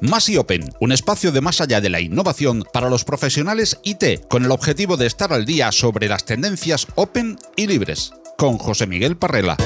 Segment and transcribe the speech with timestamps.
[0.00, 4.28] Más y Open, un espacio de más allá de la innovación para los profesionales IT,
[4.28, 8.12] con el objetivo de estar al día sobre las tendencias open y libres.
[8.36, 9.56] Con José Miguel Parrela.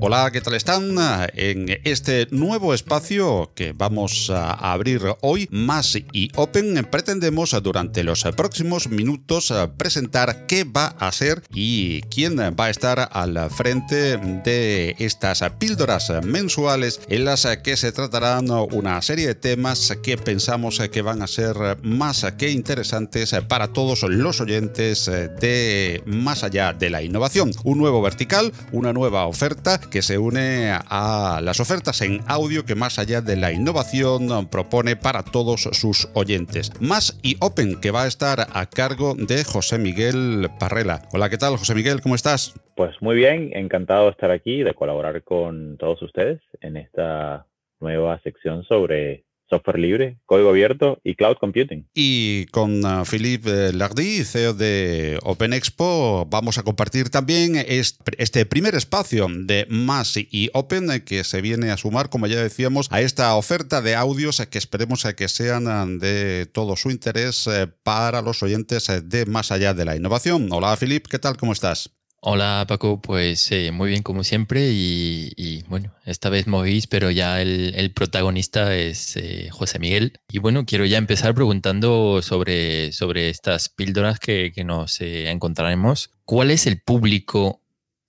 [0.00, 0.94] Hola, ¿qué tal están?
[1.34, 8.22] En este nuevo espacio que vamos a abrir hoy, Más y Open, pretendemos durante los
[8.36, 14.94] próximos minutos presentar qué va a ser y quién va a estar al frente de
[15.00, 21.02] estas píldoras mensuales en las que se tratarán una serie de temas que pensamos que
[21.02, 27.02] van a ser más que interesantes para todos los oyentes de Más allá de la
[27.02, 27.50] innovación.
[27.64, 32.74] Un nuevo vertical, una nueva oferta que se une a las ofertas en audio que
[32.74, 36.72] más allá de la innovación propone para todos sus oyentes.
[36.80, 41.02] Más y Open, que va a estar a cargo de José Miguel Parrela.
[41.12, 42.00] Hola, ¿qué tal, José Miguel?
[42.00, 42.54] ¿Cómo estás?
[42.76, 47.46] Pues muy bien, encantado de estar aquí de colaborar con todos ustedes en esta
[47.80, 51.88] nueva sección sobre software libre, código abierto y cloud computing.
[51.94, 58.74] Y con uh, Philippe Lardy, CEO de Open Expo, vamos a compartir también este primer
[58.74, 63.34] espacio de Más y Open que se viene a sumar, como ya decíamos, a esta
[63.34, 67.48] oferta de audios que esperemos que sean uh, de todo su interés
[67.82, 70.48] para los oyentes de Más allá de la innovación.
[70.50, 71.36] Hola Philippe, ¿qué tal?
[71.36, 71.97] ¿Cómo estás?
[72.20, 77.40] Hola Paco, pues eh, muy bien como siempre y, bueno, esta vez movís, pero ya
[77.40, 80.14] el, protagonista es eh, José Miguel.
[80.28, 86.10] Y bueno, quiero ya empezar preguntando sobre, sobre estas píldoras que, nos eh, encontraremos.
[86.24, 87.62] ¿Cuál es el público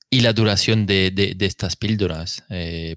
[0.10, 2.44] y la duración de, estas píldoras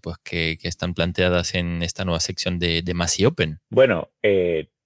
[0.03, 3.61] pues que, están planteadas en esta nueva sección de, de Massy Open?
[3.69, 4.09] Bueno,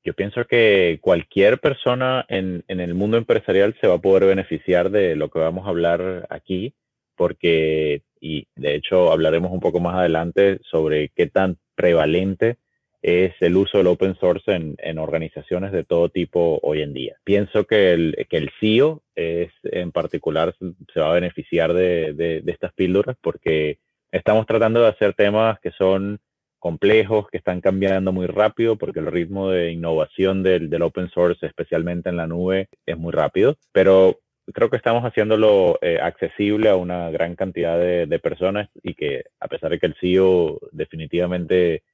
[0.07, 5.17] yo pienso que cualquier persona en, el mundo empresarial se va a poder beneficiar de
[5.17, 6.75] lo que vamos a hablar aquí,
[7.17, 12.57] porque, y de hecho hablaremos un poco más adelante sobre qué tan prevalente
[13.03, 17.17] es el uso del open source en, organizaciones de todo tipo hoy en día.
[17.25, 20.55] Pienso que el, que el CEO es, en particular
[20.95, 23.81] se va a beneficiar de, de estas píldoras porque
[24.13, 26.21] estamos tratando de hacer temas que son
[26.67, 31.47] complejos que están cambiando muy rápido porque el ritmo de innovación del, del open source,
[31.47, 33.57] especialmente en la nube, es muy rápido.
[33.71, 34.19] Pero
[34.53, 39.27] creo que estamos haciéndolo eh, accesible a una gran cantidad de, de, personas y que
[39.39, 41.85] a pesar de que el CEO definitivamente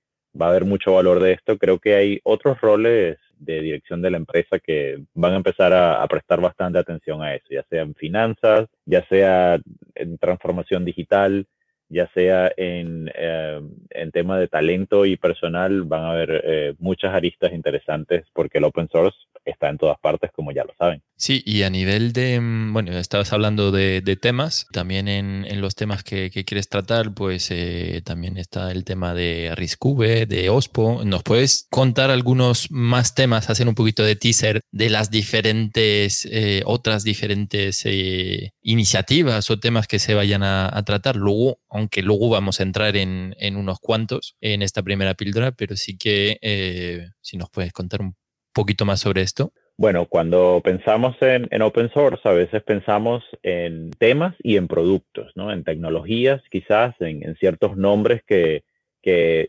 [0.41, 4.11] va a haber mucho valor de esto, creo que hay otros roles de dirección de
[4.11, 7.83] la empresa que van a empezar a, a prestar bastante atención a eso, ya sea
[7.83, 9.61] en finanzas, ya sea
[9.97, 11.47] en transformación digital,
[11.93, 13.61] ya sea en, eh,
[13.91, 18.65] en tema de talento y personal, van a haber eh, muchas aristas interesantes porque el
[18.65, 21.03] open source está en todas partes, como ya lo saben.
[21.17, 26.03] Sí, y a nivel de, mm, bueno, estabas hablando de, temas, también en, los temas
[26.03, 31.05] que, quieres tratar, pues eh, también está el tema de RISCube, de OSPO.
[31.05, 36.63] ¿Nos puedes contar algunos más temas, hacer un poquito de teaser de las diferentes, eh,
[36.67, 41.15] otras diferentes eh, iniciativas o temas que se vayan a, tratar?
[41.17, 45.77] Luego, aunque luego vamos a entrar en, en, unos cuantos en esta primera píldora, pero
[45.77, 46.39] sí que
[47.21, 48.15] si nos puedes contar un
[48.53, 49.53] poquito más sobre esto?
[49.77, 55.53] Bueno, cuando pensamos en, open source, a veces pensamos en temas y en productos, ¿no?
[55.53, 58.63] En tecnologías, quizás, en, ciertos nombres que,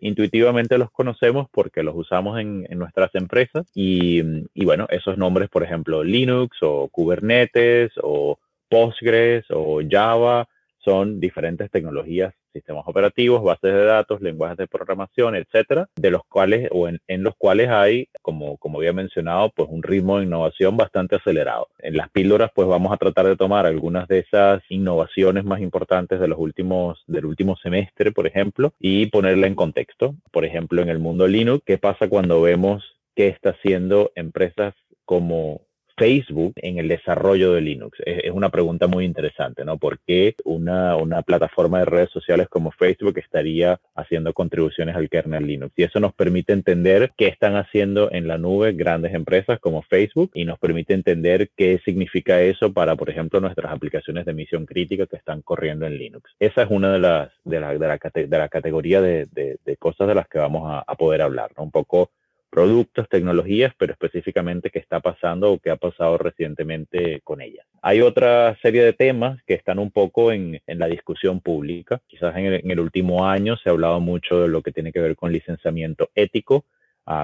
[0.02, 3.68] intuitivamente los conocemos porque los usamos en, nuestras empresas.
[3.76, 4.24] Y,
[4.54, 8.40] y, bueno, esos nombres, por ejemplo, Linux o Kubernetes o
[8.70, 10.48] Postgres o Java,
[10.84, 16.70] son diferentes tecnologías sistemas operativos, bases de datos, lenguajes de programación, etcétera, de los cuales
[16.72, 21.16] o en, los cuales hay, como, como había mencionado, pues un ritmo de innovación bastante
[21.16, 21.68] acelerado.
[21.80, 26.20] En las píldoras, pues vamos a tratar de tomar algunas de esas innovaciones más importantes
[26.20, 30.16] de los últimos, del último semestre, por ejemplo, y ponerla en contexto.
[30.32, 32.84] Por ejemplo, en el mundo Linux, ¿qué pasa cuando vemos
[33.16, 35.62] qué está haciendo empresas como
[35.96, 38.00] Facebook en el desarrollo de Linux?
[38.06, 39.78] Es, una pregunta muy interesante, ¿no?
[39.78, 45.46] ¿Por qué una, una, plataforma de redes sociales como Facebook estaría haciendo contribuciones al kernel
[45.46, 45.74] Linux?
[45.76, 50.32] Y eso nos permite entender qué están haciendo en la nube grandes empresas como Facebook
[50.34, 55.06] y nos permite entender qué significa eso para, por ejemplo, nuestras aplicaciones de misión crítica
[55.06, 56.32] que están corriendo en Linux.
[56.40, 60.08] Esa es una de las de la, de la, de la categoría de, de, cosas
[60.08, 61.64] de las que vamos a, a poder hablar, ¿no?
[61.64, 62.12] Un poco
[62.54, 67.66] productos, tecnologías, pero específicamente qué está pasando o qué ha pasado recientemente con ellas.
[67.82, 72.00] Hay otra serie de temas que están un poco en, la discusión pública.
[72.08, 75.16] Quizás en el, último año se ha hablado mucho de lo que tiene que ver
[75.16, 76.66] con licenciamiento ético.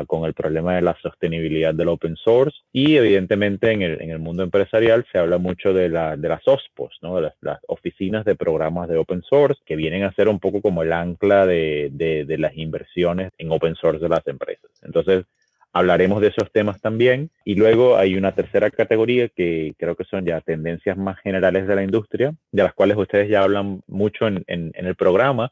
[0.08, 4.20] Con el problema de la sostenibilidad del open source y evidentemente en el, en el
[4.20, 7.22] mundo empresarial se habla mucho de, la, de las OSPOs, ¿no?
[7.22, 10.84] las, las, oficinas de programas de open source que vienen a ser un poco como
[10.84, 14.70] el ancla de, de, de las inversiones en open source de las empresas.
[14.82, 15.26] Entonces,
[15.72, 17.30] hablaremos de esos temas también.
[17.46, 21.76] Y luego hay una tercera categoría que creo que son ya tendencias más generales de
[21.76, 25.52] la industria, de las cuales ustedes ya hablan mucho en, en, en el programa,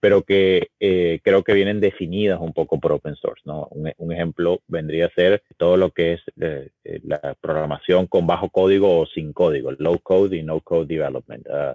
[0.00, 3.42] pero que eh, creo que vienen definidas un poco por open source.
[3.44, 3.68] ¿no?
[3.70, 8.50] Un, ejemplo vendría a ser todo lo que es eh, eh la programación con bajo
[8.50, 11.46] código o sin código, low code y no code development.
[11.46, 11.74] Uh,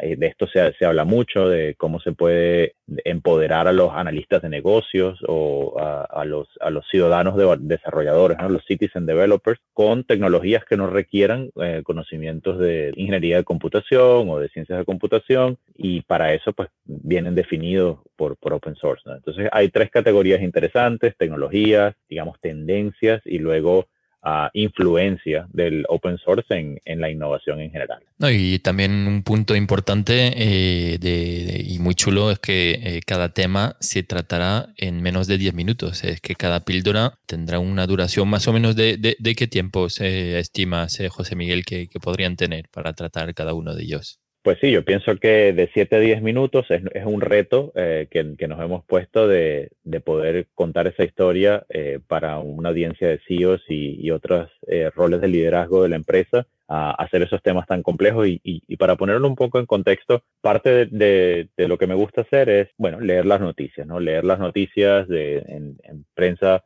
[0.00, 4.48] de esto se, se, habla mucho, de cómo se puede empoderar a los analistas de
[4.48, 10.64] negocios o a, a los, a los ciudadanos de, desarrolladores, los citizen developers, con tecnologías
[10.64, 16.02] que no requieran eh, conocimientos de ingeniería de computación o de ciencias de computación, y
[16.02, 19.08] para eso pues vienen definidos por, por open source.
[19.08, 23.86] Entonces hay tres categorías interesantes, tecnologías, digamos tendencias, y luego
[24.22, 28.02] uh, influencia del open source en, la innovación en general.
[28.20, 34.02] Y también un punto importante eh, y muy chulo es que eh, cada tema se
[34.02, 36.04] tratará en menos de 10 minutos.
[36.04, 40.38] Es que cada píldora tendrá una duración más o menos de, de, qué tiempo se
[40.38, 44.20] estima, José Miguel, que podrían tener para tratar cada uno de ellos.
[44.48, 48.48] Pues sí, yo pienso que de 7 a 10 minutos es, un reto eh, que,
[48.48, 53.60] nos hemos puesto de, de poder contar esa historia eh, para una audiencia de CEOs
[53.68, 58.26] y, otros eh, roles de liderazgo de la empresa, a hacer esos temas tan complejos
[58.26, 62.68] y, para ponerlo un poco en contexto, parte de, lo que me gusta hacer es,
[62.78, 64.00] bueno, leer las noticias, ¿no?
[64.00, 66.64] Leer las noticias de, en, en prensa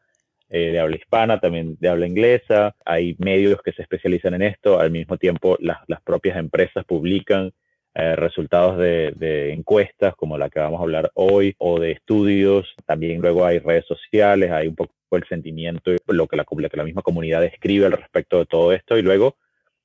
[0.54, 2.76] eh, de habla hispana, también de habla inglesa.
[2.84, 4.78] Hay medios que se especializan en esto.
[4.78, 7.52] Al mismo tiempo, las propias empresas publican
[7.94, 12.74] eh, resultados de, encuestas como la que vamos a hablar hoy o de estudios.
[12.86, 17.02] También luego hay redes sociales, hay un poco el sentimiento y lo que la, misma
[17.02, 18.96] comunidad escribe al respecto de todo esto.
[18.96, 19.36] Y luego,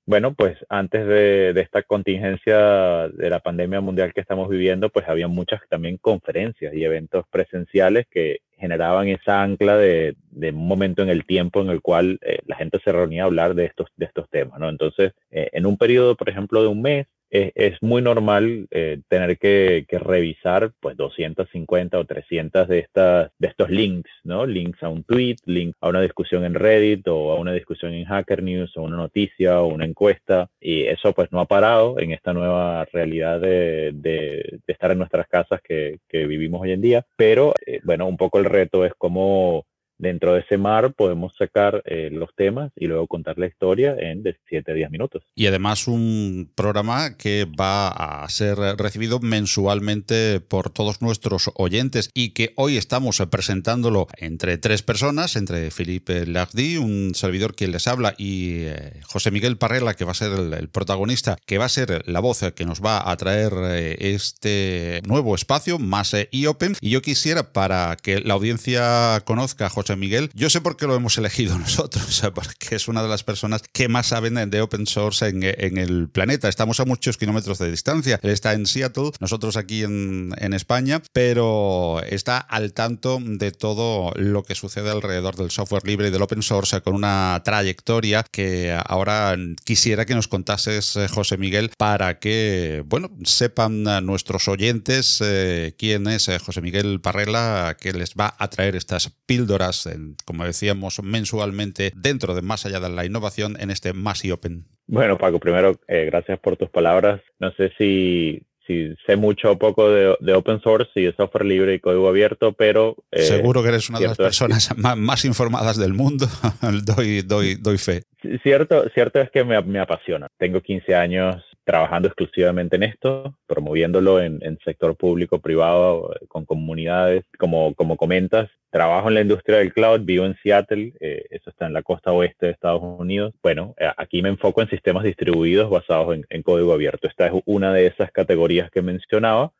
[0.05, 5.27] bueno, pues antes de, esta contingencia de la pandemia mundial que estamos viviendo, pues había
[5.27, 11.09] muchas también conferencias y eventos presenciales que generaban esa ancla de, de un momento en
[11.09, 14.05] el tiempo en el cual eh, la gente se reunía a hablar de estos, de
[14.05, 14.69] estos temas, ¿no?
[14.69, 19.01] Entonces, eh, en un periodo, por ejemplo, de un mes, es, es muy normal eh,
[19.07, 24.45] tener que, que, revisar pues 250 o 300 de, estas, de estos links, ¿no?
[24.45, 28.05] Links a un tweet, link a una discusión en Reddit o a una discusión en
[28.05, 30.49] Hacker News o una noticia o una encuesta.
[30.59, 35.27] Y eso pues no ha parado en esta nueva realidad de, de, estar en nuestras
[35.27, 37.05] casas que, que, vivimos hoy en día.
[37.15, 39.65] Pero eh, bueno, un poco el reto es cómo
[39.97, 44.23] dentro de ese mar podemos sacar eh, los temas y luego contar la historia en
[44.23, 45.23] de 7 a 10 minutos.
[45.35, 52.29] Y además un programa que va a ser recibido mensualmente por todos nuestros oyentes y
[52.29, 58.13] que hoy estamos presentándolo entre tres personas, entre Felipe Lardy, un servidor que les habla,
[58.17, 61.69] y eh, José Miguel Parrela, que va a ser el, el, protagonista, que va a
[61.69, 66.75] ser la voz que nos va a traer eh, este nuevo espacio, más e-open.
[66.81, 70.29] Y yo quisiera, para que la audiencia conozca a José José Miguel.
[70.33, 73.87] Yo sé por qué lo hemos elegido nosotros, porque es una de las personas que
[73.87, 76.49] más saben de open source en, en el planeta.
[76.49, 78.19] Estamos a muchos kilómetros de distancia.
[78.21, 84.11] Él está en Seattle, nosotros aquí en, en España, pero está al tanto de todo
[84.17, 88.77] lo que sucede alrededor del software libre y del open source con una trayectoria que
[88.85, 95.75] ahora quisiera que nos contases, eh, José Miguel, para que, bueno, sepan nuestros oyentes eh,
[95.77, 99.76] quién es eh, José Miguel Parrela, que les va a traer estas píldoras
[100.25, 104.65] como decíamos, mensualmente dentro de Más allá de la innovación en este Más y Open.
[104.87, 107.21] Bueno, Paco, primero, eh, gracias por tus palabras.
[107.39, 111.45] No sé si, si sé mucho o poco de, de, open source y de software
[111.45, 112.95] libre y código abierto, pero...
[113.11, 116.25] Eh, Seguro que eres una de las personas es, más, más, informadas del mundo,
[116.83, 118.03] doy, doy, doy fe.
[118.43, 120.27] Cierto, cierto es que me, me apasiona.
[120.37, 127.25] Tengo 15 años trabajando exclusivamente en esto, promoviéndolo en, sector público, privado, con comunidades.
[127.37, 131.65] Como, como comentas, trabajo en la industria del cloud, vivo en Seattle, eh, eso está
[131.65, 133.33] en la costa oeste de Estados Unidos.
[133.43, 137.05] Bueno, eh, aquí me enfoco en sistemas distribuidos basados en, en código abierto.
[137.05, 139.51] Esta es una de esas categorías que mencionaba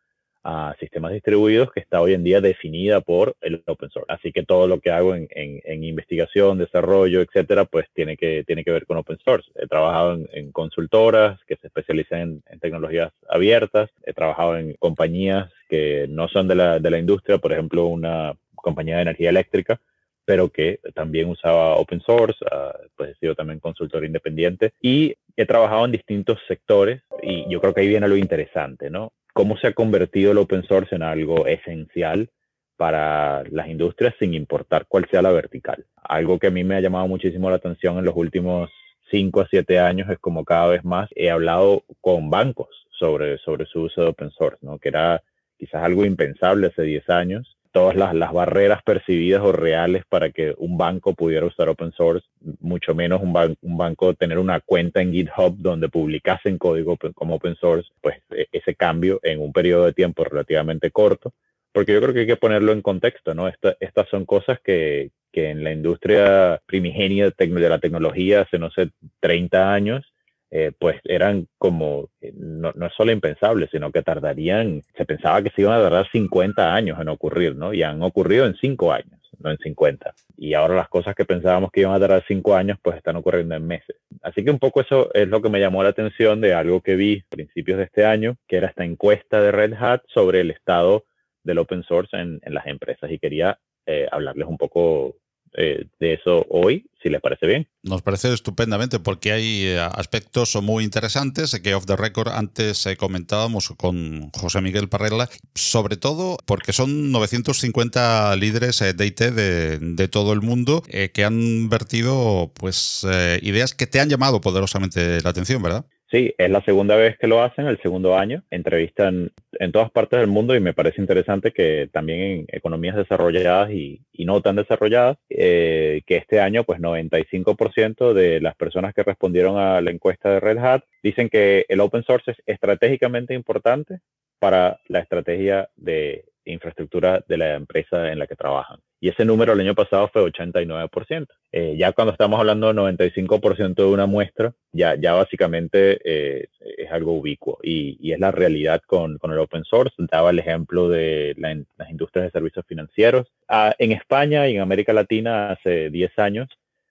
[0.44, 4.12] a sistemas distribuidos que está hoy en día definida por el open source.
[4.12, 8.44] Así que todo lo que hago en, en, en investigación, desarrollo, etcétera, pues tiene que,
[8.46, 9.50] tiene que ver con open source.
[9.56, 13.90] He trabajado en, en consultoras que se especializan en, tecnologías abiertas.
[14.04, 18.34] He trabajado en compañías que no son de la, de la industria, por ejemplo, una
[18.56, 19.80] compañía de energía eléctrica,
[20.26, 25.46] pero que también usaba open source, uh, pues he sido también consultor independiente y he
[25.46, 29.14] trabajado en distintos sectores y yo creo que ahí viene lo interesante, ¿no?
[29.38, 32.32] Cómo se ha convertido el open source en algo esencial
[32.76, 35.86] para las industrias sin importar cuál sea la vertical.
[35.96, 38.72] Algo que a mí me ha llamado muchísimo la atención en los últimos
[39.12, 43.68] 5 a 7 años es como cada vez más he hablado con bancos sobre, sobre
[43.68, 44.80] su uso de open source, ¿no?
[44.80, 45.22] que era
[45.56, 47.57] quizás algo impensable hace 10 años.
[47.72, 52.28] Todas las, las, barreras percibidas o reales para que un banco pudiera usar open source,
[52.60, 57.56] mucho menos un, un banco tener una cuenta en GitHub donde publicasen código como open
[57.56, 61.34] source, pues e, ese cambio en un periodo de tiempo relativamente corto
[61.78, 63.48] porque yo creo que hay que ponerlo en contexto, ¿no?
[63.48, 68.90] estas son cosas que, que, en la industria primigenia de la tecnología hace, no sé,
[69.20, 70.04] 30 años,
[70.50, 75.42] eh, pues eran como, eh, no, no es solo impensable, sino que tardarían, se pensaba
[75.42, 77.74] que se iban a tardar 50 años en ocurrir, ¿no?
[77.74, 80.14] Y han ocurrido en 5 años, no en 50.
[80.38, 83.56] Y ahora las cosas que pensábamos que iban a tardar 5 años, pues están ocurriendo
[83.56, 83.98] en meses.
[84.22, 86.96] Así que un poco eso es lo que me llamó la atención de algo que
[86.96, 90.52] vi a principios de este año, que era esta encuesta de Red Hat sobre el
[90.52, 91.04] estado
[91.44, 95.16] del open source en, las empresas y quería eh, hablarles un poco
[95.58, 97.68] eh, de eso hoy, si les parece bien.
[97.84, 103.74] Nos parece estupendamente porque hay eh, aspectos muy interesantes que off the record antes comentábamos
[103.76, 110.42] con José Miguel Parrella, sobre todo porque son 950 líderes de IT de, todo el
[110.42, 113.06] mundo que han vertido pues
[113.42, 115.86] ideas que te han llamado poderosamente la atención, ¿verdad?
[116.10, 118.42] Sí, es la segunda vez que lo hacen, el segundo año.
[118.50, 123.72] Entrevistan en todas partes del mundo y me parece interesante que también en economías desarrolladas
[123.72, 129.58] y, no tan desarrolladas, eh, que este año pues 95% de las personas que respondieron
[129.58, 134.00] a la encuesta de Red Hat dicen que el open source es estratégicamente importante
[134.40, 138.80] para la estrategia de infraestructura de la empresa en la que trabajan.
[139.00, 141.28] Y ese número el año pasado fue 89%.
[141.52, 146.92] Eh, ya cuando estamos hablando de 95% de una muestra, ya, ya básicamente eh, es
[146.92, 149.96] algo ubicuo y, y, es la realidad con, con, el open source.
[150.00, 153.28] Daba el ejemplo de las industrias de servicios financieros.
[153.48, 156.48] Ah, en España y en América Latina hace 10 años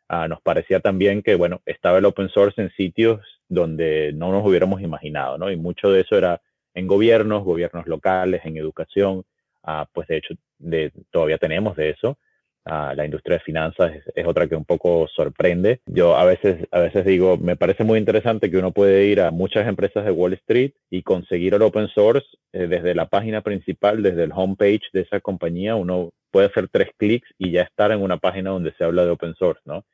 [0.09, 4.45] ah, nos parecía también que, bueno, estaba el open source en sitios donde no nos
[4.47, 5.51] hubiéramos imaginado, ¿no?
[5.51, 6.41] Y mucho de eso era
[6.75, 9.25] en gobiernos, gobiernos locales, en educación,
[9.67, 12.17] Ah, pues de hecho de, todavía tenemos de eso.
[12.65, 15.81] Ah, la industria de finanzas es, otra que un poco sorprende.
[15.87, 19.31] Yo a veces, a veces digo, me parece muy interesante que uno puede ir a
[19.31, 24.03] muchas empresas de Wall Street y conseguir el open source eh, desde la página principal,
[24.03, 25.77] desde el homepage de esa compañía.
[25.77, 29.11] Uno puede hacer tres clics y ya estar en una página donde se habla de
[29.11, 29.85] open source, ¿no?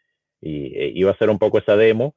[0.40, 2.14] Y eh, iba a hacer un poco esa demo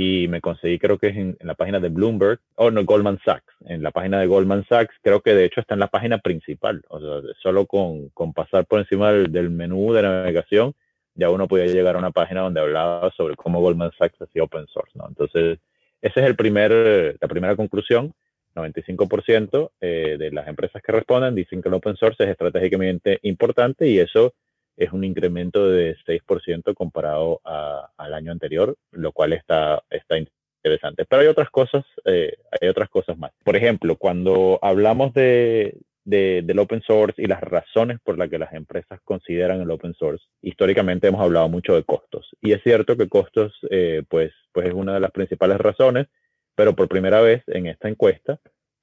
[0.00, 3.52] y me conseguí, creo que es en, la página de Bloomberg, o no, Goldman Sachs,
[3.66, 6.84] en la página de Goldman Sachs, creo que de hecho está en la página principal,
[6.88, 10.72] o sea, solo con, con pasar por encima del, menú de navegación,
[11.16, 14.68] ya uno podía llegar a una página donde hablaba sobre cómo Goldman Sachs hacía open
[14.68, 15.08] source, ¿no?
[15.08, 15.58] Entonces,
[16.00, 18.14] esa es el primer, la primera conclusión,
[18.54, 23.88] 95% eh, de las empresas que responden dicen que el open source es estratégicamente importante
[23.88, 24.32] y eso
[24.78, 31.04] es un incremento de 6% comparado al año anterior, lo cual está, está interesante.
[31.04, 33.32] Pero hay otras cosas, eh, hay otras cosas más.
[33.44, 38.54] Por ejemplo, cuando hablamos de, del open source y las razones por las que las
[38.54, 42.30] empresas consideran el open source, históricamente hemos hablado mucho de costos.
[42.40, 46.06] Y es cierto que costos, eh, pues, pues es una de las principales razones,
[46.54, 48.38] pero por primera vez en esta encuesta,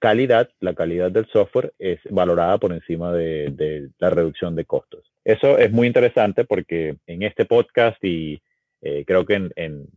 [0.06, 5.12] calidad, la calidad del software es valorada por encima de la reducción de costos.
[5.24, 8.40] Eso es muy interesante porque en este podcast y
[8.84, 9.88] eh, creo que en,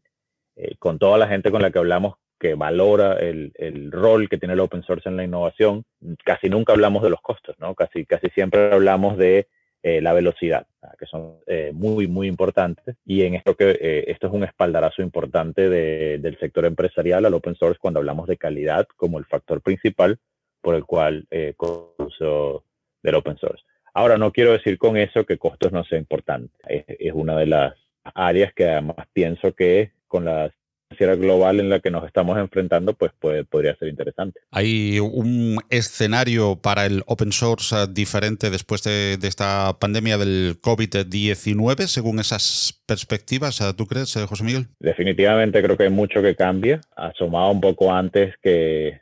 [0.57, 4.39] eh, con toda la gente con la que hablamos que valora el, el, rol que
[4.39, 5.85] tiene el open source en la innovación,
[6.25, 7.75] casi nunca hablamos de los costos, ¿no?
[7.75, 9.47] Casi, casi siempre hablamos de
[9.83, 10.67] eh, la velocidad,
[10.99, 11.37] que son
[11.73, 12.97] muy, muy importantes.
[13.05, 17.55] Y en esto que esto es un espaldarazo importante de, del sector empresarial al open
[17.55, 20.19] source cuando hablamos de calidad como el factor principal
[20.61, 21.55] por el cual eh,
[21.99, 22.65] uso
[23.03, 23.65] del open source.
[23.95, 26.53] Ahora, no quiero decir con eso que costos no sea importante.
[26.69, 27.75] Es, una de las
[28.15, 30.53] áreas que además pienso que con la
[30.89, 33.13] financiera global en la que nos estamos enfrentando, pues
[33.51, 34.41] podría ser interesante.
[34.51, 42.19] ¿Hay un escenario para el open source diferente después de, esta pandemia del COVID-19 según
[42.21, 43.63] esas perspectivas?
[43.77, 44.67] ¿Tú crees, José Miguel?
[44.81, 46.81] Definitivamente creo que hay mucho que cambia.
[46.97, 49.01] Asomado un poco antes que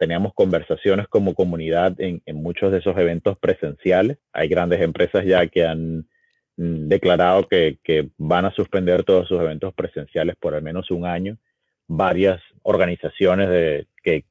[0.00, 4.18] teníamos conversaciones como comunidad en, muchos de esos eventos presenciales.
[4.32, 6.08] Hay grandes empresas ya que han
[6.58, 7.78] declarado que,
[8.18, 11.38] van a suspender todos sus eventos presenciales por al menos un año.
[11.86, 14.24] Varias organizaciones de, que,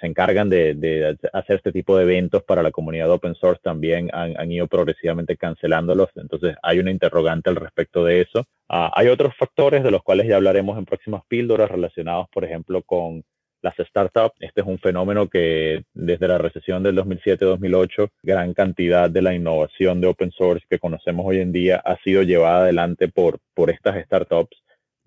[0.00, 4.50] se encargan de, hacer este tipo de eventos para la comunidad open source también han,
[4.50, 6.08] ido progresivamente cancelándolos.
[6.16, 8.44] Entonces hay una interrogante al respecto de eso.
[8.68, 12.82] Ah, hay otros factores de los cuales ya hablaremos en próximas píldoras relacionados, por ejemplo,
[12.82, 13.22] con
[13.62, 14.36] las startups.
[14.40, 20.00] Este es un fenómeno que desde la recesión del 2007-2008, gran cantidad de la innovación
[20.00, 24.04] de open source que conocemos hoy en día ha sido llevada adelante por, por estas
[24.04, 24.56] startups.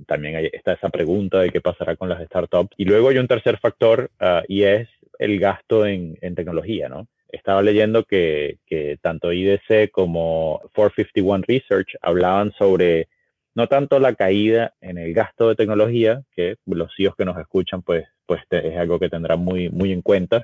[0.08, 2.74] También está esa pregunta de qué pasará con las startups.
[2.78, 7.08] Y luego hay un tercer factor ah, y es el gasto en, en tecnología, ¿no?
[7.30, 13.10] Estaba leyendo que, que tanto IDC como 451 Research hablaban sobre
[13.56, 17.82] no tanto la caída en el gasto de tecnología, que los CEOs que nos escuchan,
[17.82, 20.44] pues, pues es algo que tendrán muy, muy en cuenta,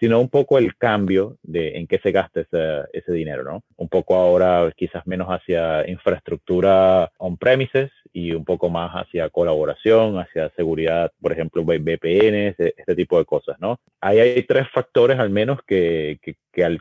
[0.00, 3.62] sino un poco el cambio de en qué se gasta ese, ese dinero, ¿no?
[3.76, 10.48] Un poco ahora quizás menos hacia infraestructura on-premises y un poco más hacia colaboración, hacia
[10.56, 13.78] seguridad, por ejemplo, VPNs, e, este tipo de cosas, ¿no?
[14.00, 16.36] Ahí hay tres factores al menos que, que,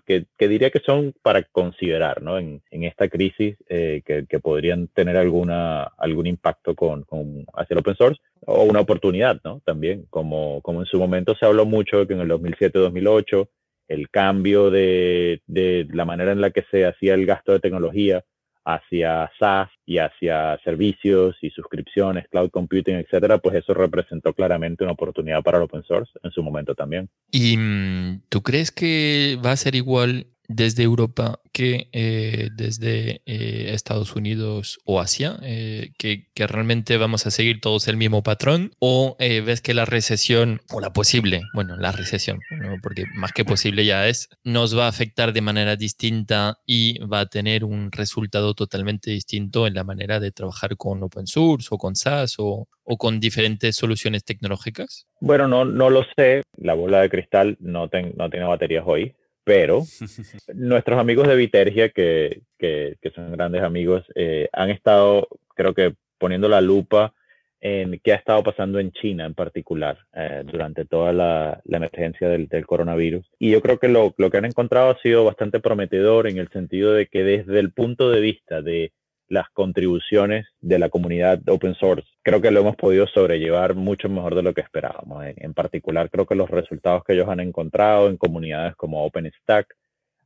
[0.06, 2.40] que, diría que son para considerar, ¿no?
[2.40, 7.80] En, esta crisis eh, que, que, podrían tener alguna, algún impacto con, con, hacia el
[7.80, 9.62] open source o una oportunidad, ¿no?
[9.66, 13.48] También, como, como en su momento se habló mucho que en el 2007-2008
[13.88, 18.24] el cambio de, de la manera en la que se hacía el gasto de tecnología
[18.66, 24.94] hacia SaaS y hacia servicios y suscripciones, cloud computing, etcétera, pues eso representó claramente una
[24.94, 27.10] oportunidad para el open source en su momento también.
[27.32, 33.72] ¿Y mm, tú crees que va a ser igual desde Europa que eh, desde eh,
[33.74, 38.72] Estados Unidos o Asia, eh, que, que, realmente vamos a seguir todos el mismo patrón,
[38.80, 42.40] o ves que la recesión, o la posible, bueno, la recesión,
[42.82, 47.22] porque más que posible ya es, nos va a afectar de manera distinta y va
[47.22, 51.78] a tener un resultado totalmente distinto en la manera de trabajar con open source o
[51.78, 55.08] con SaaS o, o con diferentes soluciones tecnológicas?
[55.22, 59.14] Bueno, no, no lo sé, la bola de cristal no, ten, no tiene baterías hoy,
[59.50, 59.82] pero
[60.54, 66.48] nuestros amigos de Vitergia, que, que, son grandes amigos, eh, han estado, creo que, poniendo
[66.48, 67.16] la lupa
[67.60, 72.30] en qué ha estado pasando en China en particular eh, durante toda la, la emergencia
[72.30, 73.26] del, del, coronavirus.
[73.40, 76.50] Y yo creo que lo, lo que han encontrado ha sido bastante prometedor en el
[76.50, 78.92] sentido de que desde el punto de vista de
[79.30, 82.08] las contribuciones de la comunidad open source.
[82.24, 85.24] Creo que lo hemos podido sobrellevar mucho mejor de lo que esperábamos.
[85.38, 89.76] En, particular, creo que los resultados que ellos han encontrado en comunidades como OpenStack,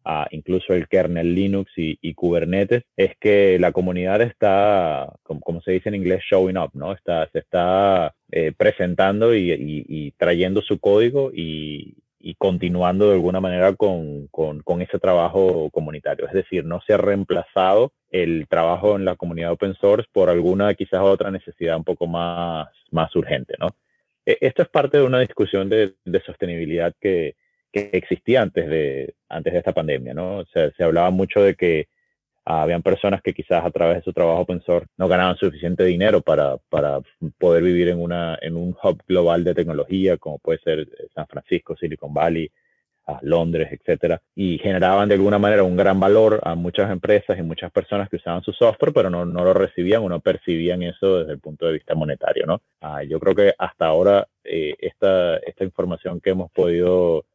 [0.06, 5.90] uh, incluso el kernel Linux y, Kubernetes, es que la comunidad está, como, se dice
[5.90, 6.94] en inglés, showing up, ¿no?
[6.94, 13.42] Está, se está eh, presentando y, y, trayendo su código y, y continuando de alguna
[13.42, 16.26] manera con, con, ese trabajo comunitario.
[16.26, 20.74] Es decir, no se ha reemplazado el trabajo en la comunidad open source por alguna
[20.74, 23.68] quizás otra necesidad un poco más, más urgente, ¿no?
[24.26, 27.36] E, esto es parte de una discusión de, de sostenibilidad que,
[27.74, 30.38] que, existía antes de, antes de esta pandemia, ¿no?
[30.38, 31.90] O sea, se hablaba mucho de que
[32.46, 36.22] habían personas que quizás a través de su trabajo open source no ganaban suficiente dinero
[36.22, 37.00] para, para
[37.38, 41.28] poder vivir en, una, en un hub global de tecnología, como puede ser eh, San
[41.28, 42.52] Francisco, Silicon Valley,
[43.06, 47.42] a Londres, etcétera, y generaban de alguna manera un gran valor a muchas empresas y
[47.42, 51.20] muchas personas que usaban su software, pero no, no lo recibían o no percibían eso
[51.20, 52.62] desde el punto de vista monetario, ¿no?
[52.82, 57.26] Ah, yo creo que hasta ahora eh, esta, esta información que hemos podido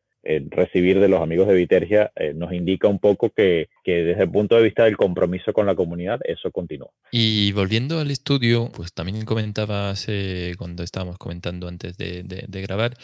[0.50, 4.56] recibir de los amigos de Vitergia eh, nos indica un poco que, desde el punto
[4.56, 6.90] de vista del compromiso con la comunidad, eso continúa.
[7.10, 12.94] Y volviendo al estudio, pues también comentabas eh, cuando estábamos comentando antes de, grabar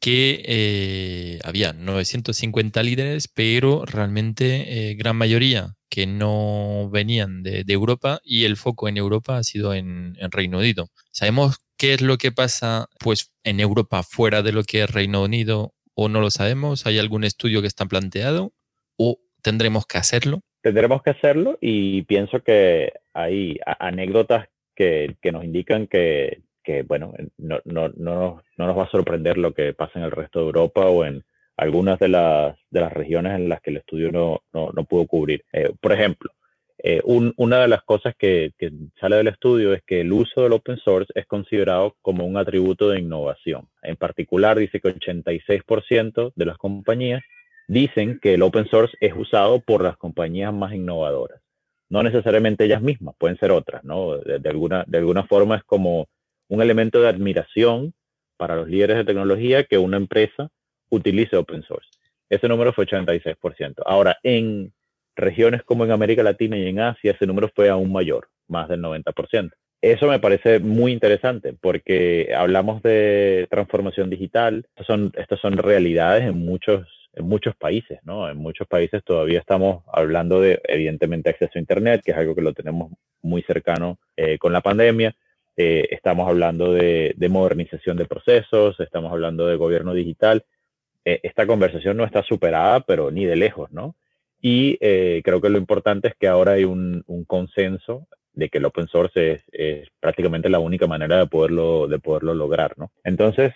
[0.00, 8.20] que eh, había 950 líderes, pero realmente gran mayoría que no venían de, de, Europa
[8.24, 10.88] y el foco en Europa ha sido en, en Reino Unido.
[11.12, 15.22] Sabemos qué es lo que pasa pues en Europa fuera de lo que es Reino
[15.22, 16.86] Unido o no lo sabemos?
[16.86, 18.52] ¿Hay algún estudio que está planteado
[18.96, 20.40] o tendremos que hacerlo?
[20.62, 27.12] Tendremos que hacerlo y pienso que hay anécdotas que, que nos indican que, que bueno,
[27.36, 30.46] no, no, no, no, nos va a sorprender lo que pasa en el resto de
[30.46, 31.24] Europa o en
[31.56, 34.42] algunas de las, de las regiones en las que el estudio no,
[34.84, 35.44] pudo cubrir.
[35.52, 36.32] Eh, por ejemplo,
[36.84, 38.52] eh, una de las cosas que,
[39.00, 42.88] sale del estudio es que el uso del open source es considerado como un atributo
[42.88, 43.68] de innovación.
[43.82, 47.22] En particular, dice que 86% de las compañías
[47.68, 51.40] dicen que el open source es usado por las compañías más innovadoras.
[51.88, 54.18] No necesariamente ellas mismas, pueden ser otras, ¿no?
[54.18, 56.08] De, alguna, de alguna forma es como
[56.48, 57.94] un elemento de admiración
[58.36, 60.48] para los líderes de tecnología que una empresa
[60.90, 61.88] utilice open source.
[62.28, 63.82] Ese número fue 86%.
[63.86, 64.72] Ahora, en
[65.16, 68.80] regiones como en América Latina y en Asia, ese número fue aún mayor, más del
[68.80, 69.50] 90%.
[69.80, 76.22] Eso me parece muy interesante porque hablamos de transformación digital, estas son, estas son realidades
[76.22, 78.30] en muchos, en muchos países, ¿no?
[78.30, 82.42] En muchos países todavía estamos hablando de, evidentemente, acceso a Internet, que es algo que
[82.42, 85.16] lo tenemos muy cercano eh, con la pandemia,
[85.56, 90.44] eh, estamos hablando de, modernización de procesos, estamos hablando de gobierno digital.
[91.04, 93.94] Eh, esta conversación no está superada, pero ni de lejos, ¿no?
[94.42, 98.64] Y eh, creo que lo importante es que ahora hay un, consenso de que el
[98.64, 102.90] open source es, prácticamente la única manera de poderlo, de poderlo lograr, ¿no?
[103.04, 103.54] Entonces,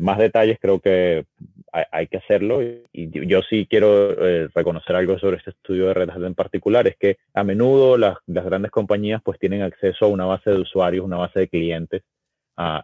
[0.00, 1.26] más detalles creo que
[1.72, 4.14] hay, que hacerlo y yo sí quiero
[4.54, 8.16] reconocer algo sobre este estudio de Red Hat en particular, es que a menudo las,
[8.26, 12.02] grandes compañías pues tienen acceso a una base de usuarios, una base de clientes
[12.56, 12.82] a,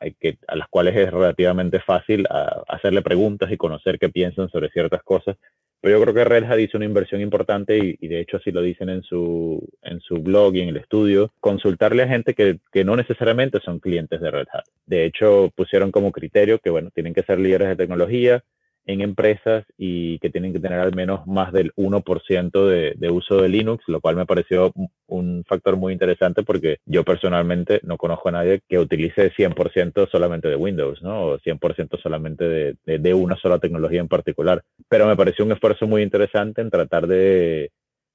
[0.48, 2.26] a las cuales es relativamente fácil
[2.68, 5.36] hacerle preguntas y conocer qué piensan sobre ciertas cosas.
[5.80, 8.62] Pero yo creo que Red Hat hizo una inversión importante y, de hecho así lo
[8.62, 12.84] dicen en su, en su blog y en el estudio, consultarle a gente que, que,
[12.84, 14.64] no necesariamente son clientes de Red Hat.
[14.86, 18.42] De hecho, pusieron como criterio que, bueno, tienen que ser líderes de tecnología,
[18.88, 23.42] en empresas y que tienen que tener al menos más del 1% de, de, uso
[23.42, 24.72] de Linux, lo cual me pareció
[25.06, 30.48] un factor muy interesante porque yo personalmente no conozco a nadie que utilice 100% solamente
[30.48, 31.20] de Windows, ¿no?
[31.26, 34.62] O 100% solamente de, de, una sola tecnología en particular.
[34.88, 37.70] Pero me pareció un esfuerzo muy interesante en tratar de,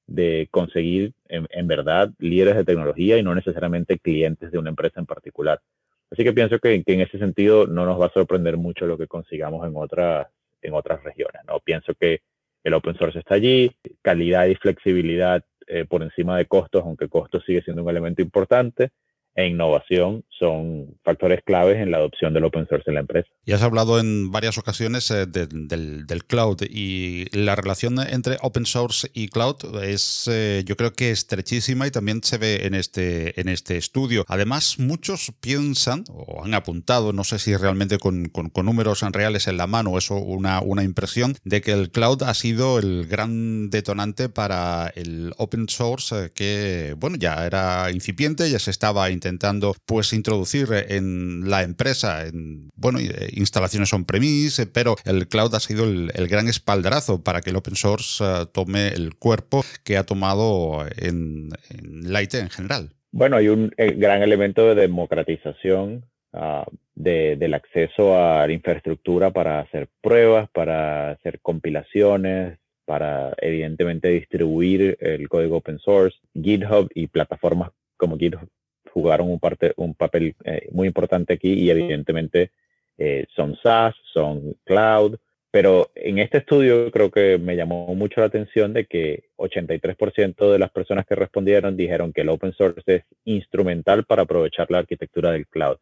[0.07, 4.99] de conseguir en, en, verdad líderes de tecnología y no necesariamente clientes de una empresa
[4.99, 5.59] en particular.
[6.09, 8.97] Así que pienso que, que en ese sentido no nos va a sorprender mucho lo
[8.97, 10.27] que consigamos en otras
[10.63, 11.41] en otras regiones.
[11.47, 11.59] ¿no?
[11.59, 12.21] Pienso que
[12.63, 17.43] el open source está allí, calidad y flexibilidad eh, por encima de costos, aunque costos
[17.45, 18.91] sigue siendo un elemento importante,
[19.35, 23.29] e innovación son factores claves en la adopción del open source en la empresa.
[23.45, 28.65] Y has hablado en varias ocasiones eh, del, del, cloud y la relación entre open
[28.65, 33.39] source y cloud es eh, yo creo que estrechísima y también se ve en este,
[33.39, 34.25] en este estudio.
[34.27, 39.57] Además, muchos piensan o han apuntado, no sé si realmente con, con, números reales en
[39.57, 44.29] la mano eso una, una impresión, de que el cloud ha sido el gran detonante
[44.29, 50.11] para el open source eh, que, bueno, ya era incipiente, ya se estaba intentando pues
[50.11, 56.27] introducir en la empresa, en bueno, eh, instalaciones on-premise, pero el cloud ha sido el,
[56.27, 61.49] gran espaldarazo para que el open source eh, tome el cuerpo que ha tomado en,
[61.69, 62.89] en IT en general.
[63.11, 69.61] Bueno, hay un eh, gran elemento de democratización ah, del acceso a la infraestructura para
[69.61, 76.17] hacer pruebas, para hacer compilaciones, para evidentemente distribuir el código open source.
[76.33, 78.49] GitHub y plataformas como GitHub
[78.93, 82.51] jugaron un, parte, un papel eh, muy importante aquí y evidentemente
[82.97, 85.17] eh, son SaaS, son cloud,
[85.49, 90.59] pero en este estudio creo que me llamó mucho la atención de que 83% de
[90.59, 95.31] las personas que respondieron dijeron que el open source es instrumental para aprovechar la arquitectura
[95.31, 95.77] del cloud.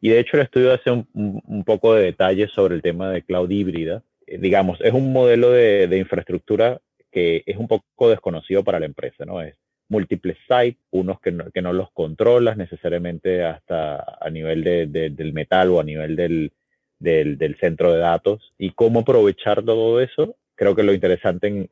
[0.00, 3.22] Y de hecho el estudio hace un, un poco de detalles sobre el tema de
[3.22, 4.02] cloud híbrida.
[4.26, 8.86] Eh, digamos, es un modelo de, de infraestructura que es un poco desconocido para la
[8.86, 9.40] empresa, ¿no?
[9.40, 9.54] Es
[9.88, 15.32] múltiples sites, unos que no, que no los controlas necesariamente hasta a nivel de, del
[15.32, 16.52] metal o a nivel del,
[16.98, 18.52] del, centro de datos.
[18.58, 21.68] Y cómo aprovechar todo eso, creo que lo interesante en,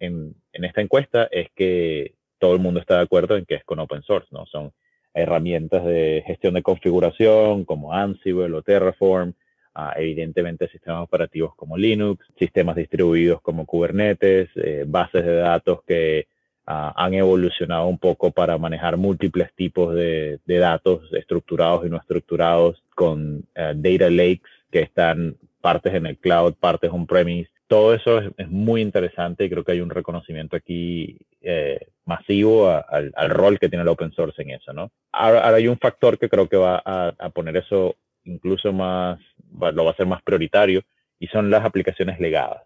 [0.53, 3.81] en, esta encuesta es que todo el mundo está de acuerdo en que es con
[3.81, 4.47] open source, ¿no?
[4.47, 4.73] Son
[5.15, 9.33] herramientas de gestión de configuración como Ansible o Terraform,
[9.77, 16.27] uh, evidentemente sistemas operativos como Linux, sistemas distribuidos como Kubernetes, eh, bases de datos que
[16.67, 22.83] Ah, han evolucionado un poco para manejar múltiples tipos de, datos estructurados y no estructurados
[22.95, 27.51] con eh, data lakes que están partes en el cloud, partes on-premise.
[27.67, 33.13] Todo eso es, muy interesante y creo que hay un reconocimiento aquí eh, masivo al,
[33.29, 34.91] rol que tiene el open source en eso, ¿no?
[35.13, 39.19] Ahora, hay un factor que creo que va a, a poner eso incluso más,
[39.61, 40.83] lo va a hacer más prioritario
[41.19, 42.63] y son las aplicaciones legadas.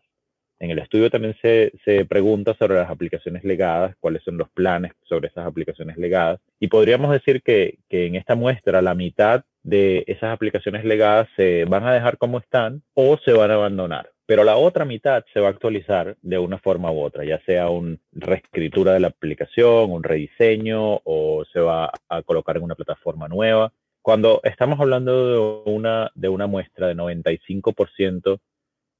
[0.60, 4.92] En el estudio también se, se, pregunta sobre las aplicaciones legadas, cuáles son los planes
[5.08, 6.40] sobre esas aplicaciones legadas.
[6.58, 11.64] Y podríamos decir que, que, en esta muestra la mitad de esas aplicaciones legadas se
[11.64, 14.10] van a dejar como están o se van a abandonar.
[14.26, 17.70] Pero la otra mitad se va a actualizar de una forma u otra, ya sea
[17.70, 23.28] una reescritura de la aplicación, un rediseño o se va a colocar en una plataforma
[23.28, 23.72] nueva.
[24.02, 28.38] Cuando estamos hablando de una, de una muestra de 95%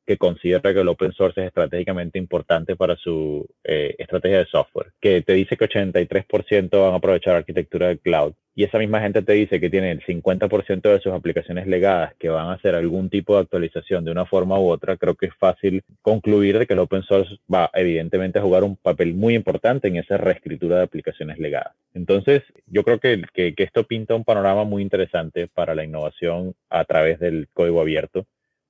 [0.09, 4.93] que considera que el open source es estratégicamente importante para su eh, estrategia de software,
[4.99, 9.23] que te dice que 83% van a aprovechar arquitectura del cloud y esa misma gente
[9.23, 13.11] te dice que tiene el 50% de sus aplicaciones legadas que van a hacer algún
[13.11, 16.73] tipo de actualización de una forma u otra, creo que es fácil concluir de que
[16.73, 20.85] el open source va evidentemente a jugar un papel muy importante en esa reescritura de
[20.85, 21.75] aplicaciones legadas.
[21.95, 26.85] Entonces, yo creo que, que esto pinta un panorama muy interesante para la innovación a
[26.85, 28.27] través del código abierto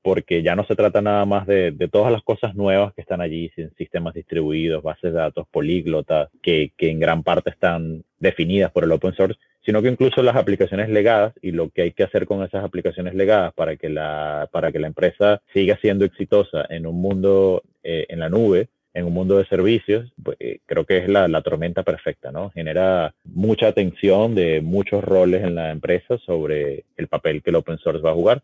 [0.09, 3.53] porque ya no se trata nada más de, todas las cosas nuevas que están allí,
[3.77, 9.12] sistemas distribuidos, bases de datos políglotas, que, en gran parte están definidas por el open
[9.12, 12.64] source, sino que incluso las aplicaciones legadas y lo que hay que hacer con esas
[12.64, 17.62] aplicaciones legadas para que la, para que la empresa siga siendo exitosa en un mundo
[17.83, 21.29] eh, en la nube, en un mundo de servicios, pues, eh, creo que es la,
[21.29, 22.49] la, tormenta perfecta, ¿no?
[22.49, 27.77] Genera mucha atención de muchos roles en la empresa sobre el papel que el open
[27.77, 28.42] source va a jugar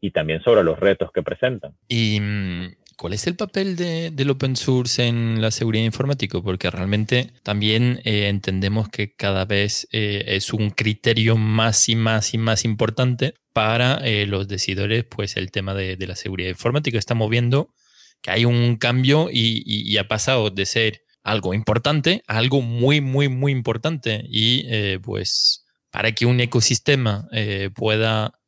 [0.00, 1.74] y también sobre los retos que presentan.
[1.88, 6.40] Y mm, ¿Cuál es el papel de, del open source en la seguridad informática?
[6.40, 12.32] Porque realmente también eh, entendemos que cada vez eh, es un criterio más y más
[12.32, 16.96] y más importante para eh, los decidores, pues el tema de, la seguridad informática.
[16.96, 17.74] Estamos viendo
[18.22, 23.02] que hay un cambio y, y, ha pasado de ser algo importante a algo muy,
[23.02, 24.24] muy, muy importante.
[24.26, 27.28] Y pues para que un ecosistema
[27.74, 28.45] pueda mm,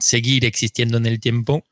[0.00, 1.64] seguir existiendo en el tiempo,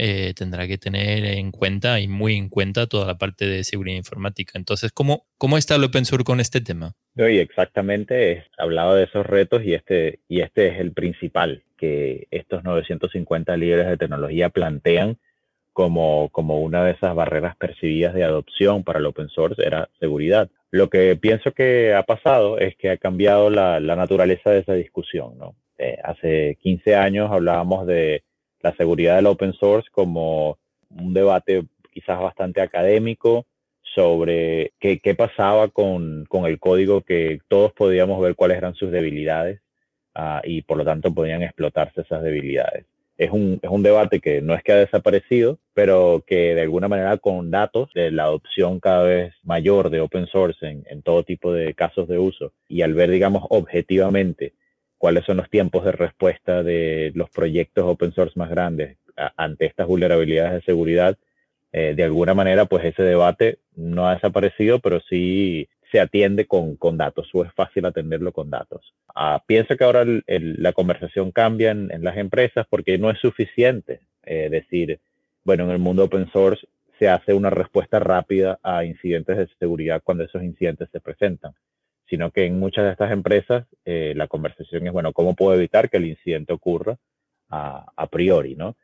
[0.00, 3.96] eh, tendrá que tener en cuenta y muy en cuenta toda la parte de seguridad
[3.96, 4.52] informática.
[4.54, 6.92] Entonces, ¿cómo, cómo está el open source con este tema?
[7.16, 12.62] Exactamente, he hablado de esos retos y este, y este es el principal que estos
[12.62, 15.18] 950 líderes de tecnología plantean
[15.72, 20.48] como, como una de esas barreras percibidas de adopción para el open source era seguridad.
[20.70, 24.74] Lo que pienso que ha pasado es que ha cambiado la, la naturaleza de esa
[24.74, 25.36] discusión.
[25.38, 25.56] ¿no?
[25.78, 28.24] Eh, hace 15 años hablábamos de
[28.60, 30.58] la seguridad del open source como
[30.90, 33.46] un debate quizás bastante académico
[33.94, 38.90] sobre qué, qué pasaba con, con, el código que todos podíamos ver cuáles eran sus
[38.90, 39.60] debilidades
[40.16, 42.86] uh, y por lo tanto podían explotarse esas debilidades.
[43.16, 46.86] Es un, es un, debate que no es que ha desaparecido, pero que de alguna
[46.86, 51.52] manera con datos de la adopción cada vez mayor de open source en todo tipo
[51.52, 54.52] de casos de uso y al ver, digamos, objetivamente
[54.98, 58.98] cuáles son los tiempos de respuesta de los proyectos open source más grandes
[59.36, 61.16] ante estas vulnerabilidades de seguridad.
[61.72, 66.76] Eh, de alguna manera, pues ese debate no ha desaparecido, pero sí se atiende con,
[66.76, 68.94] con datos o es fácil atenderlo con datos.
[69.14, 74.48] Ah, pienso que ahora la conversación cambia en, las empresas porque no es suficiente eh,
[74.50, 75.00] decir,
[75.44, 76.66] bueno, en el mundo open source
[76.98, 81.54] se hace una respuesta rápida a incidentes de seguridad cuando esos incidentes se presentan
[82.08, 85.90] sino que en muchas de estas empresas eh, la conversación es, bueno, ¿cómo puedo evitar
[85.90, 86.96] que el incidente ocurra
[87.50, 88.54] a, priori?
[88.54, 88.76] ¿no?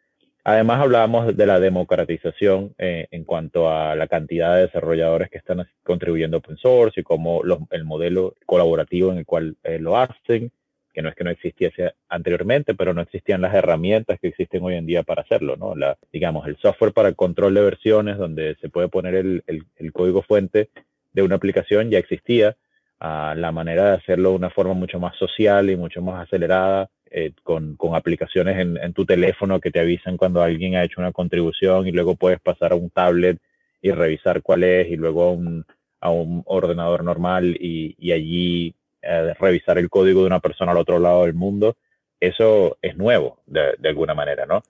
[0.44, 5.66] Además, hablábamos de la democratización eh, en cuanto a la cantidad de desarrolladores que están
[5.82, 10.52] contribuyendo a open source y cómo el modelo colaborativo en el cual eh, lo hacen,
[10.92, 14.74] que no es que no existiese anteriormente, pero no existían las herramientas que existen hoy
[14.74, 15.74] en día para hacerlo, ¿no?
[16.12, 20.22] Digamos, el software para el control de versiones, donde se puede poner el, el código
[20.22, 20.68] fuente
[21.12, 22.56] de una aplicación, ya existía,
[23.00, 27.32] la manera de hacerlo de una forma mucho más social y mucho más acelerada, eh,
[27.42, 31.12] con, con, aplicaciones en, en, tu teléfono que te avisan cuando alguien ha hecho una
[31.12, 33.38] contribución y luego puedes pasar a un tablet
[33.80, 35.64] y revisar cuál es y luego a un,
[36.00, 40.78] a un ordenador normal y, y allí eh, revisar el código de una persona al
[40.78, 41.76] otro lado del mundo.
[42.18, 44.62] Eso es nuevo de, de alguna manera, ¿no?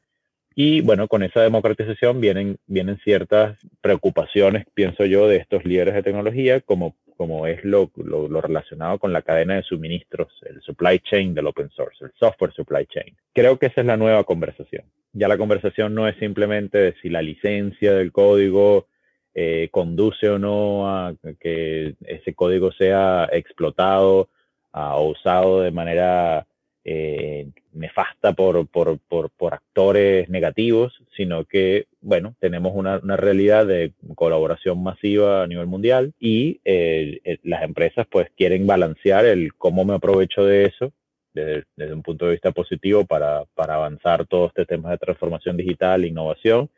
[0.54, 6.02] Y bueno, con esa democratización vienen, vienen ciertas preocupaciones, pienso yo, de estos líderes de
[6.02, 11.34] tecnología, como como es lo, lo, relacionado con la cadena de suministros, el supply chain
[11.34, 13.16] del open source, el software supply chain.
[13.32, 14.84] Creo que esa es la nueva conversación.
[15.12, 18.88] Ya la conversación no es simplemente de si la licencia del código
[19.34, 24.28] eh, conduce o no a que ese código sea explotado
[24.72, 26.46] o usado de manera
[26.84, 33.66] eh, nefasta por, por, por, por, actores negativos, sino que, bueno, tenemos una, una, realidad
[33.66, 39.54] de colaboración masiva a nivel mundial y eh, eh, las empresas pues quieren balancear el
[39.54, 40.92] cómo me aprovecho de eso
[41.32, 45.56] desde, desde un punto de vista positivo para, para, avanzar todo este tema de transformación
[45.56, 46.68] digital, innovación,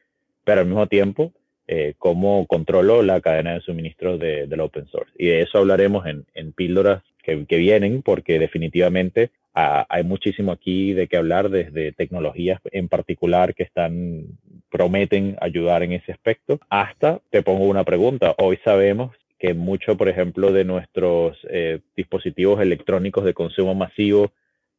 [0.45, 1.33] pero al mismo tiempo
[1.69, 5.13] eh, cómo controlo la cadena de suministro de, del open source.
[5.19, 10.93] Y de eso hablaremos en, en píldoras que, que, vienen, porque definitivamente hay muchísimo aquí
[10.93, 14.27] de qué hablar desde tecnologías en particular que están
[14.71, 16.61] prometen ayudar en ese aspecto.
[16.69, 22.61] Hasta te pongo una pregunta hoy sabemos que mucho por ejemplo de nuestros eh, dispositivos
[22.61, 24.31] electrónicos de consumo masivo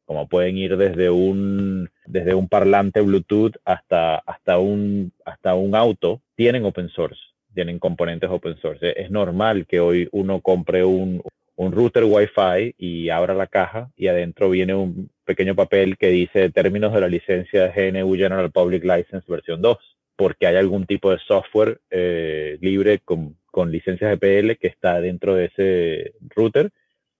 [0.04, 6.20] como pueden ir desde un desde un parlante Bluetooth hasta hasta un hasta un auto
[6.36, 7.20] tienen open source
[7.58, 8.94] tienen componentes open source.
[9.00, 11.20] Es normal que hoy uno compre un
[11.58, 16.50] un router Wi-Fi y abra la caja y adentro viene un pequeño papel que dice
[16.50, 19.76] términos de la licencia GNU General Public License versión 2,
[20.14, 25.34] porque hay algún tipo de software eh, libre con, con licencias GPL que está dentro
[25.34, 26.70] de ese router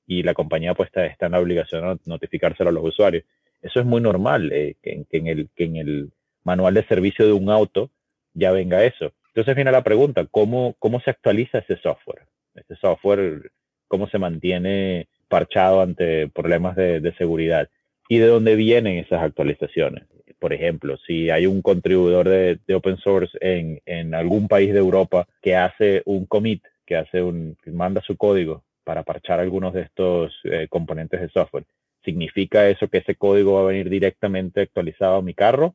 [0.06, 3.24] y la compañía pues está, en la obligación de notificárselo a los usuarios.
[3.60, 6.12] Eso es muy normal, eh, que, en el, que en el
[6.44, 7.90] manual de servicio de un auto
[8.34, 9.12] ya venga eso.
[9.34, 12.22] Entonces viene la pregunta, ¿cómo, cómo se actualiza ese software?
[12.54, 13.50] Ese software,
[13.88, 17.68] ¿cómo se mantiene parchado ante problemas de, seguridad?
[18.08, 20.04] ¿Y de dónde vienen esas actualizaciones?
[20.38, 25.26] Por ejemplo, si hay un contribuidor de, open source en, en, algún país de Europa
[25.42, 29.82] que hace un commit, que hace un, que manda su código para parchar algunos de
[29.82, 31.64] estos eh, componentes de software,
[32.04, 35.74] ¿significa eso que ese código va a venir directamente actualizado a mi carro?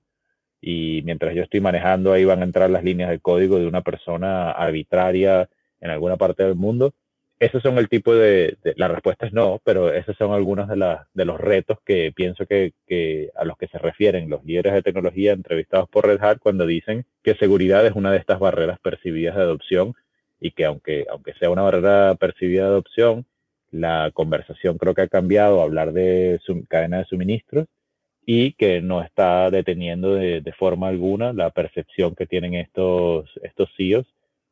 [0.65, 3.81] y mientras yo estoy manejando ahí van a entrar las líneas de código de una
[3.81, 5.49] persona arbitraria
[5.81, 6.93] en alguna parte del mundo.
[7.43, 11.25] Esos son el tipo de, la respuesta es no, pero esos son algunos de, de
[11.25, 12.71] los retos que pienso que,
[13.35, 17.05] a los que se refieren los líderes de tecnología entrevistados por Red Hat cuando dicen
[17.21, 19.93] que seguridad es una de estas barreras percibidas de adopción
[20.39, 23.25] y que aunque, aunque sea una barrera percibida de adopción,
[23.71, 27.67] la conversación creo que ha cambiado a hablar de su, cadena de suministros
[28.25, 33.69] y que no está deteniendo de, de, forma alguna la percepción que tienen estos, estos
[33.75, 34.07] CEOs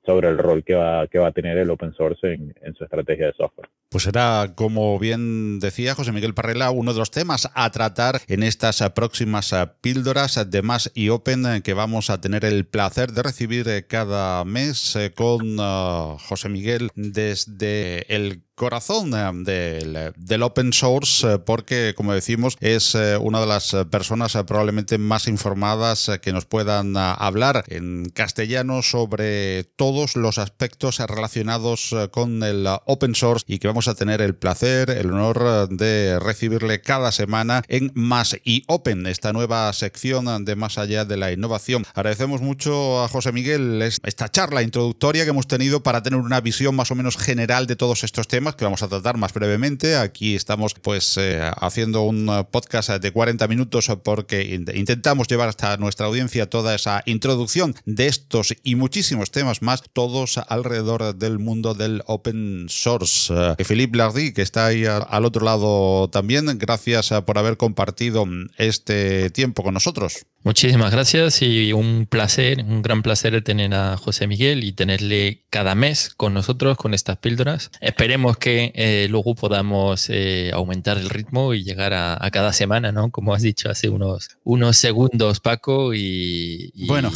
[0.05, 2.83] sobre el rol que va, que va a tener el open source en, en su
[2.83, 3.69] estrategia de software.
[3.89, 8.41] Pues será, como bien decía José Miguel Parrela, uno de los temas a tratar en
[8.41, 13.87] estas próximas píldoras de Más y Open que vamos a tener el placer de recibir
[13.87, 19.09] cada mes con uh, José Miguel desde el corazón
[19.43, 25.27] del, del, open source porque, como decimos, es uh, una de las personas probablemente más
[25.27, 33.15] informadas que nos puedan hablar en castellano sobre todos los aspectos relacionados con el open
[33.15, 37.91] source y que vamos a tener el placer, el honor de recibirle cada semana en
[37.95, 41.83] Más y Open, esta nueva sección de Más allá de la innovación.
[41.95, 46.75] Agradecemos mucho a José Miguel esta charla introductoria que hemos tenido para tener una visión
[46.75, 49.95] más o menos general de todos estos temas que vamos a tratar más brevemente.
[49.95, 56.07] Aquí estamos pues eh, haciendo un podcast de 40 minutos porque intentamos llevar hasta nuestra
[56.07, 62.03] audiencia toda esa introducción de estos y muchísimos temas más, todos alrededor del mundo del
[62.05, 63.33] open source.
[63.65, 66.45] Philippe Lardy, que está ahí al otro lado también.
[66.57, 68.25] Gracias eh, por haber compartido
[68.57, 70.25] este tiempo con nosotros.
[70.43, 75.75] Muchísimas gracias y un placer, un gran placer tener a José Miguel y tenerle cada
[75.75, 77.69] mes con nosotros con estas píldoras.
[77.79, 83.11] Esperemos que eh, luego podamos eh, aumentar el ritmo y llegar a, cada semana, ¿no?
[83.11, 87.11] Como has dicho hace unos, unos segundos, Paco, y, bueno.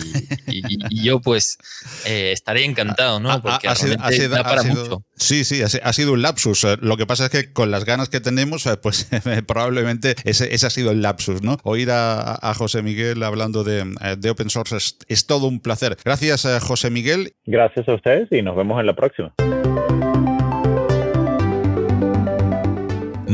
[0.47, 1.57] y, yo pues
[2.05, 3.41] estaré encantado, ¿no?
[3.41, 3.97] Porque ha, sido,
[4.43, 5.03] para mucho.
[5.15, 6.65] Sí, sí, ha, sido un lapsus.
[6.81, 9.07] Lo que pasa es que con las ganas que tenemos, pues
[9.47, 11.57] probablemente ese, ese, ha sido el lapsus, ¿no?
[11.63, 13.85] Oír a, a José Miguel hablando de,
[14.17, 14.75] de open source
[15.07, 15.97] es, todo un placer.
[16.03, 17.33] Gracias, eh, José Miguel.
[17.45, 19.33] Gracias a ustedes y nos vemos en la próxima.